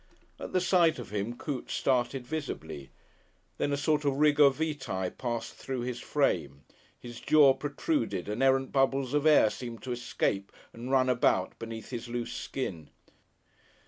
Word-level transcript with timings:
At 0.39 0.51
the 0.51 0.59
sight 0.59 0.97
of 0.97 1.13
him 1.13 1.35
Coote 1.37 1.69
started 1.69 2.25
visibly. 2.25 2.89
Then 3.59 3.71
a 3.71 3.77
sort 3.77 4.03
of 4.03 4.15
rigor 4.15 4.49
vitae 4.49 5.13
passed 5.15 5.53
through 5.53 5.81
his 5.81 5.99
frame, 5.99 6.63
his 6.99 7.19
jaw 7.19 7.53
protruded 7.53 8.27
and 8.27 8.41
errant 8.41 8.71
bubbles 8.71 9.13
of 9.13 9.27
air 9.27 9.51
seemed 9.51 9.83
to 9.83 9.91
escape 9.91 10.51
and 10.73 10.89
run 10.89 11.07
about 11.07 11.59
beneath 11.59 11.91
his 11.91 12.07
loose 12.07 12.33
skin. 12.33 12.89